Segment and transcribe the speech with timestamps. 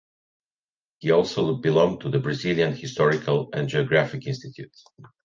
[0.97, 4.73] He also belonged to the Brazilian Historical and Geographic Institute.